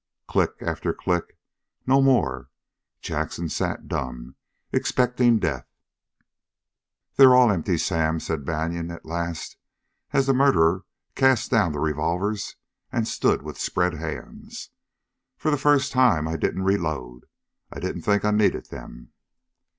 [0.27, 1.37] Click after click,
[1.85, 2.49] no more;
[3.01, 4.35] Jackson sat dumb,
[4.73, 5.67] expecting death.
[7.17, 9.57] "They're all empty, Sam," said Banion at last
[10.11, 12.55] as the murderer cast down the revolvers
[12.91, 14.71] and stood with spread hands.
[15.37, 17.27] "For the first time, I didn't reload.
[17.71, 19.11] I didn't think I'd need them."